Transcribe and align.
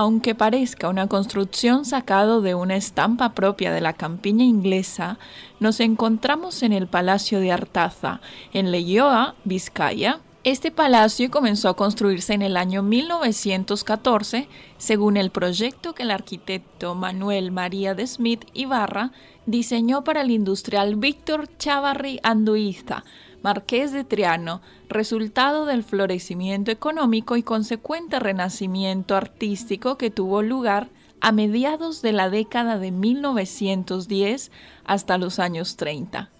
Aunque 0.00 0.36
parezca 0.36 0.88
una 0.88 1.08
construcción 1.08 1.84
sacado 1.84 2.40
de 2.40 2.54
una 2.54 2.76
estampa 2.76 3.34
propia 3.34 3.72
de 3.72 3.80
la 3.80 3.94
campiña 3.94 4.44
inglesa, 4.44 5.18
nos 5.58 5.80
encontramos 5.80 6.62
en 6.62 6.72
el 6.72 6.86
Palacio 6.86 7.40
de 7.40 7.50
Artaza, 7.50 8.20
en 8.52 8.70
Leyoa, 8.70 9.34
Vizcaya, 9.42 10.20
este 10.50 10.70
palacio 10.70 11.30
comenzó 11.30 11.68
a 11.68 11.76
construirse 11.76 12.32
en 12.32 12.40
el 12.40 12.56
año 12.56 12.82
1914 12.82 14.48
según 14.78 15.18
el 15.18 15.30
proyecto 15.30 15.94
que 15.94 16.04
el 16.04 16.10
arquitecto 16.10 16.94
Manuel 16.94 17.52
María 17.52 17.94
de 17.94 18.06
Smith 18.06 18.46
Ibarra 18.54 19.12
diseñó 19.44 20.04
para 20.04 20.22
el 20.22 20.30
industrial 20.30 20.96
Víctor 20.96 21.50
Chavarri 21.58 22.18
Anduiza, 22.22 23.04
marqués 23.42 23.92
de 23.92 24.04
Triano, 24.04 24.62
resultado 24.88 25.66
del 25.66 25.84
florecimiento 25.84 26.70
económico 26.70 27.36
y 27.36 27.42
consecuente 27.42 28.18
renacimiento 28.18 29.16
artístico 29.16 29.98
que 29.98 30.10
tuvo 30.10 30.40
lugar 30.40 30.88
a 31.20 31.30
mediados 31.30 32.00
de 32.00 32.12
la 32.12 32.30
década 32.30 32.78
de 32.78 32.90
1910 32.90 34.50
hasta 34.86 35.18
los 35.18 35.40
años 35.40 35.76
30 35.76 36.30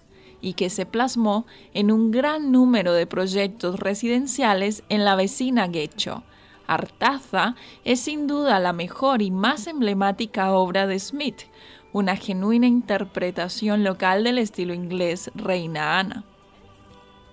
y 0.41 0.53
que 0.53 0.69
se 0.69 0.85
plasmó 0.85 1.45
en 1.73 1.91
un 1.91 2.11
gran 2.11 2.51
número 2.51 2.93
de 2.93 3.07
proyectos 3.07 3.79
residenciales 3.79 4.83
en 4.89 5.05
la 5.05 5.15
vecina 5.15 5.67
Guecho. 5.67 6.23
Artaza 6.67 7.55
es 7.83 7.99
sin 7.99 8.27
duda 8.27 8.59
la 8.59 8.73
mejor 8.73 9.21
y 9.21 9.31
más 9.31 9.67
emblemática 9.67 10.51
obra 10.51 10.85
de 10.85 10.99
Smith, 10.99 11.43
una 11.91 12.15
genuina 12.15 12.67
interpretación 12.67 13.83
local 13.83 14.23
del 14.23 14.37
estilo 14.37 14.73
inglés 14.73 15.31
Reina 15.33 15.99
Ana. 15.99 16.25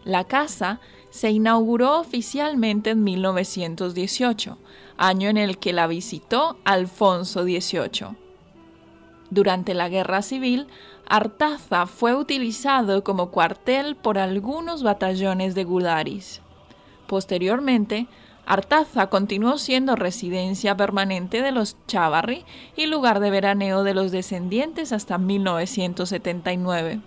La 0.05 0.25
casa 0.25 0.81
se 1.11 1.31
inauguró 1.31 1.99
oficialmente 2.01 2.91
en 2.91 3.05
1918, 3.05 4.59
año 4.97 5.29
en 5.29 5.37
el 5.37 5.59
que 5.59 5.73
la 5.73 5.87
visitó 5.87 6.59
Alfonso 6.65 7.43
XVIII. 7.43 8.26
Durante 9.31 9.75
la 9.75 9.89
Guerra 9.89 10.23
Civil, 10.23 10.69
Artaza 11.09 11.87
fue 11.87 12.15
utilizado 12.15 13.03
como 13.03 13.31
cuartel 13.31 13.97
por 13.97 14.19
algunos 14.19 14.83
batallones 14.83 15.55
de 15.55 15.65
Gudaris. 15.65 16.41
Posteriormente, 17.07 18.07
Artaza 18.47 19.09
continuó 19.09 19.59
siendo 19.59 19.97
residencia 19.97 20.77
permanente 20.77 21.43
de 21.43 21.51
los 21.51 21.77
Chavarri 21.89 22.45
y 22.77 22.87
lugar 22.87 23.19
de 23.19 23.31
veraneo 23.31 23.83
de 23.83 23.95
los 23.95 24.13
descendientes 24.13 24.93
hasta 24.93 25.19
1979. 25.19 27.01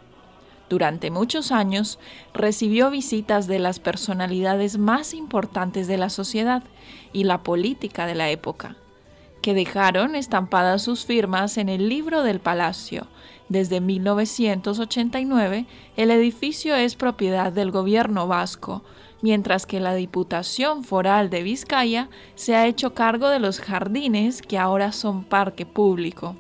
Durante 0.70 1.12
muchos 1.12 1.54
años 1.54 2.00
recibió 2.34 2.92
visitas 2.92 3.48
de 3.48 3.60
las 3.60 3.80
personalidades 3.80 4.78
más 4.78 5.14
importantes 5.14 5.88
de 5.88 5.98
la 5.98 6.10
sociedad 6.10 6.64
y 7.14 7.24
la 7.24 7.44
política 7.44 8.06
de 8.06 8.16
la 8.16 8.30
época 8.30 8.76
que 9.42 9.54
dejaron 9.54 10.16
estampadas 10.16 10.82
sus 10.82 11.06
firmas 11.06 11.58
en 11.58 11.70
el 11.70 11.90
libro 11.90 12.24
del 12.24 12.40
palacio. 12.40 13.08
Desde 13.50 13.82
1989, 13.82 15.66
el 15.98 16.12
edificio 16.12 16.76
es 16.76 16.96
propiedad 16.96 17.52
del 17.52 17.72
gobierno 17.72 18.28
vasco, 18.28 18.84
mientras 19.22 19.66
que 19.66 19.80
la 19.80 19.96
Diputación 19.96 20.84
Foral 20.84 21.30
de 21.30 21.44
Vizcaya 21.44 22.10
se 22.36 22.56
ha 22.56 22.68
hecho 22.68 22.94
cargo 22.94 23.30
de 23.30 23.40
los 23.40 23.60
jardines 23.60 24.42
que 24.42 24.58
ahora 24.58 24.92
son 24.92 25.24
parque 25.24 25.66
público. 25.66 26.36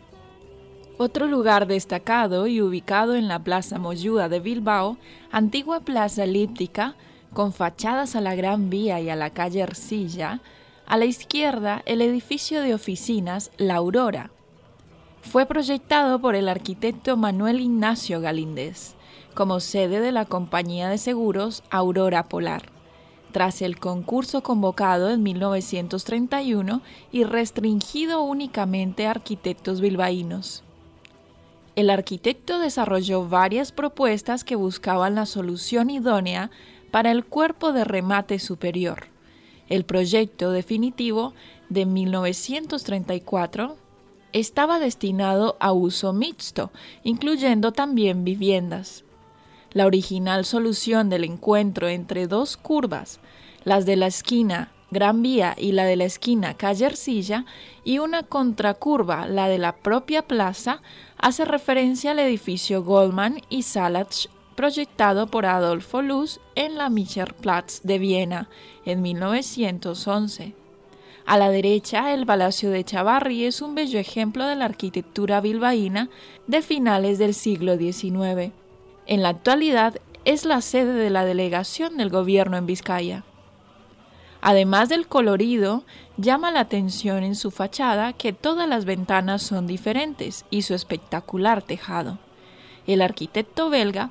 Otro 0.97 1.27
lugar 1.27 1.65
destacado 1.65 2.45
y 2.47 2.61
ubicado 2.61 3.15
en 3.15 3.27
la 3.27 3.39
Plaza 3.39 3.79
Moyúa 3.79 4.27
de 4.27 4.41
Bilbao, 4.41 4.97
antigua 5.31 5.79
plaza 5.79 6.25
elíptica, 6.25 6.95
con 7.33 7.53
fachadas 7.53 8.15
a 8.15 8.21
la 8.21 8.35
Gran 8.35 8.69
Vía 8.69 8.99
y 8.99 9.09
a 9.09 9.15
la 9.15 9.29
calle 9.29 9.61
Ercilla, 9.61 10.41
a 10.89 10.97
la 10.97 11.05
izquierda, 11.05 11.83
el 11.85 12.01
edificio 12.01 12.63
de 12.63 12.73
oficinas 12.73 13.51
La 13.57 13.75
Aurora. 13.75 14.31
Fue 15.21 15.45
proyectado 15.45 16.19
por 16.19 16.33
el 16.33 16.49
arquitecto 16.49 17.15
Manuel 17.15 17.61
Ignacio 17.61 18.19
Galíndez 18.19 18.95
como 19.35 19.59
sede 19.59 20.01
de 20.01 20.11
la 20.11 20.25
compañía 20.25 20.89
de 20.89 20.97
seguros 20.97 21.63
Aurora 21.69 22.27
Polar, 22.27 22.63
tras 23.31 23.61
el 23.61 23.79
concurso 23.79 24.41
convocado 24.41 25.11
en 25.11 25.21
1931 25.21 26.81
y 27.11 27.23
restringido 27.23 28.23
únicamente 28.23 29.05
a 29.05 29.11
arquitectos 29.11 29.81
bilbaínos. 29.81 30.63
El 31.75 31.91
arquitecto 31.91 32.57
desarrolló 32.57 33.29
varias 33.29 33.71
propuestas 33.71 34.43
que 34.43 34.55
buscaban 34.55 35.13
la 35.13 35.27
solución 35.27 35.91
idónea 35.91 36.49
para 36.89 37.11
el 37.11 37.23
cuerpo 37.23 37.71
de 37.71 37.83
remate 37.83 38.39
superior 38.39 39.18
el 39.69 39.85
proyecto 39.85 40.51
definitivo 40.51 41.33
de 41.69 41.85
1934 41.85 43.77
estaba 44.33 44.79
destinado 44.79 45.55
a 45.59 45.71
uso 45.71 46.13
mixto, 46.13 46.71
incluyendo 47.03 47.71
también 47.71 48.23
viviendas. 48.23 49.03
La 49.71 49.85
original 49.85 50.45
solución 50.45 51.09
del 51.09 51.23
encuentro 51.23 51.87
entre 51.87 52.27
dos 52.27 52.57
curvas, 52.57 53.19
las 53.63 53.85
de 53.85 53.95
la 53.95 54.07
esquina 54.07 54.71
Gran 54.91 55.21
Vía 55.21 55.55
y 55.57 55.73
la 55.73 55.85
de 55.85 55.95
la 55.95 56.05
esquina 56.05 56.55
Calle 56.55 56.87
Ercilla, 56.87 57.45
y 57.83 57.99
una 57.99 58.23
contracurva, 58.23 59.27
la 59.27 59.47
de 59.47 59.59
la 59.59 59.75
propia 59.75 60.23
plaza, 60.23 60.81
hace 61.17 61.45
referencia 61.45 62.11
al 62.11 62.19
edificio 62.19 62.83
Goldman 62.83 63.41
y 63.49 63.63
Salach 63.63 64.27
proyectado 64.59 65.27
por 65.27 65.45
Adolfo 65.45 66.01
Luz 66.01 66.41
en 66.55 66.77
la 66.77 66.91
Platz 67.39 67.79
de 67.83 67.97
Viena 67.97 68.49
en 68.83 69.01
1911. 69.01 70.53
A 71.25 71.37
la 71.37 71.49
derecha, 71.49 72.13
el 72.13 72.25
Palacio 72.25 72.69
de 72.69 72.83
Chavarri 72.83 73.45
es 73.45 73.61
un 73.61 73.73
bello 73.73 73.97
ejemplo 73.99 74.45
de 74.45 74.57
la 74.57 74.65
arquitectura 74.65 75.39
bilbaína 75.39 76.09
de 76.47 76.61
finales 76.61 77.19
del 77.19 77.35
siglo 77.35 77.77
XIX. 77.77 78.51
En 79.05 79.23
la 79.23 79.29
actualidad 79.29 79.95
es 80.25 80.43
la 80.43 80.59
sede 80.59 80.91
de 80.91 81.09
la 81.09 81.23
delegación 81.23 81.95
del 81.95 82.09
gobierno 82.09 82.57
en 82.57 82.65
Vizcaya. 82.65 83.23
Además 84.41 84.89
del 84.89 85.07
colorido, 85.07 85.85
llama 86.17 86.51
la 86.51 86.59
atención 86.59 87.23
en 87.23 87.35
su 87.35 87.49
fachada 87.49 88.11
que 88.11 88.33
todas 88.33 88.67
las 88.67 88.83
ventanas 88.83 89.41
son 89.41 89.67
diferentes 89.67 90.43
y 90.49 90.63
su 90.63 90.73
espectacular 90.73 91.61
tejado. 91.61 92.17
El 92.87 93.01
arquitecto 93.01 93.69
belga 93.69 94.09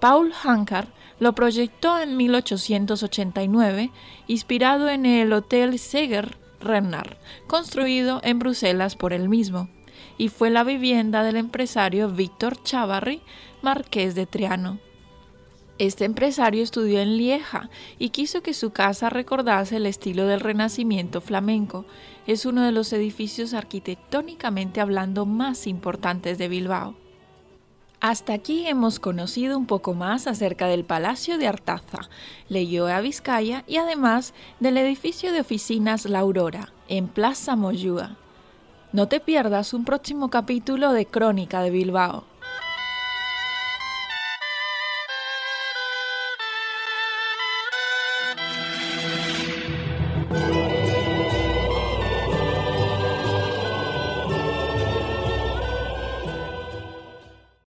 Paul 0.00 0.32
Hankar 0.44 0.88
lo 1.18 1.34
proyectó 1.34 1.98
en 1.98 2.16
1889, 2.16 3.90
inspirado 4.28 4.88
en 4.88 5.06
el 5.06 5.32
Hotel 5.32 5.78
Seger 5.78 6.36
Renard, 6.60 7.16
construido 7.46 8.20
en 8.22 8.38
Bruselas 8.38 8.94
por 8.94 9.12
él 9.12 9.28
mismo, 9.28 9.68
y 10.16 10.28
fue 10.28 10.50
la 10.50 10.62
vivienda 10.62 11.22
del 11.22 11.36
empresario 11.36 12.08
Víctor 12.08 12.62
Chavarri, 12.62 13.22
marqués 13.62 14.14
de 14.14 14.26
Triano. 14.26 14.78
Este 15.78 16.04
empresario 16.04 16.62
estudió 16.62 17.00
en 17.00 17.16
Lieja 17.16 17.70
y 18.00 18.10
quiso 18.10 18.42
que 18.42 18.52
su 18.52 18.70
casa 18.70 19.10
recordase 19.10 19.76
el 19.76 19.86
estilo 19.86 20.26
del 20.26 20.40
Renacimiento 20.40 21.20
flamenco. 21.20 21.84
Es 22.26 22.46
uno 22.46 22.62
de 22.62 22.72
los 22.72 22.92
edificios 22.92 23.54
arquitectónicamente 23.54 24.80
hablando 24.80 25.24
más 25.24 25.68
importantes 25.68 26.36
de 26.36 26.48
Bilbao. 26.48 26.96
Hasta 28.00 28.32
aquí 28.32 28.64
hemos 28.68 29.00
conocido 29.00 29.58
un 29.58 29.66
poco 29.66 29.92
más 29.92 30.28
acerca 30.28 30.68
del 30.68 30.84
Palacio 30.84 31.36
de 31.36 31.48
Artaza, 31.48 32.08
a 32.48 33.00
Vizcaya 33.00 33.64
y 33.66 33.78
además 33.78 34.34
del 34.60 34.76
edificio 34.76 35.32
de 35.32 35.40
oficinas 35.40 36.04
La 36.04 36.20
Aurora, 36.20 36.72
en 36.86 37.08
Plaza 37.08 37.56
Moyúa. 37.56 38.16
No 38.92 39.08
te 39.08 39.18
pierdas 39.18 39.74
un 39.74 39.84
próximo 39.84 40.30
capítulo 40.30 40.92
de 40.92 41.06
Crónica 41.06 41.60
de 41.60 41.70
Bilbao. 41.70 42.27